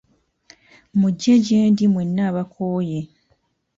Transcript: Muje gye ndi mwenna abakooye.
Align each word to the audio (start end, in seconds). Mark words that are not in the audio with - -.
Muje 0.99 1.33
gye 1.45 1.59
ndi 1.71 1.85
mwenna 1.93 2.23
abakooye. 2.29 2.99